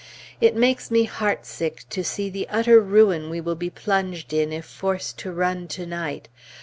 It 0.41 0.55
makes 0.55 0.89
me 0.89 1.03
heartsick 1.03 1.87
to 1.91 2.03
see 2.03 2.31
the 2.31 2.49
utter 2.49 2.79
ruin 2.81 3.29
we 3.29 3.39
will 3.39 3.53
be 3.53 3.69
plunged 3.69 4.33
in 4.33 4.51
if 4.51 4.65
forced 4.65 5.19
to 5.19 5.31
run 5.31 5.67
to 5.67 5.85
night. 5.85 6.27